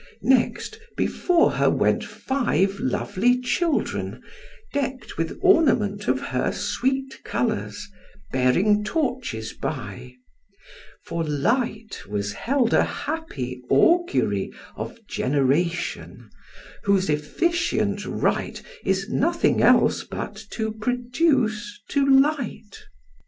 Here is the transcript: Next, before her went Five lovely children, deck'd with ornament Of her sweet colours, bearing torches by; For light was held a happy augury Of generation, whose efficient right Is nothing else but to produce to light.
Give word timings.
Next, 0.23 0.79
before 0.97 1.51
her 1.51 1.69
went 1.69 2.03
Five 2.03 2.79
lovely 2.79 3.39
children, 3.39 4.23
deck'd 4.73 5.13
with 5.13 5.37
ornament 5.43 6.07
Of 6.07 6.19
her 6.19 6.51
sweet 6.51 7.23
colours, 7.23 7.87
bearing 8.31 8.83
torches 8.83 9.53
by; 9.53 10.15
For 11.05 11.23
light 11.23 12.01
was 12.09 12.33
held 12.33 12.73
a 12.73 12.83
happy 12.83 13.61
augury 13.69 14.51
Of 14.75 14.97
generation, 15.07 16.31
whose 16.85 17.07
efficient 17.07 18.03
right 18.03 18.59
Is 18.83 19.07
nothing 19.07 19.61
else 19.61 20.03
but 20.03 20.33
to 20.49 20.71
produce 20.73 21.79
to 21.89 22.07
light. 22.09 22.85